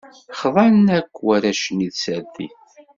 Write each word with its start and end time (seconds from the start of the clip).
Xḍan 0.39 0.83
akk 0.97 1.13
warrac-nni 1.25 1.85
i 1.91 1.93
tsertit. 1.93 2.59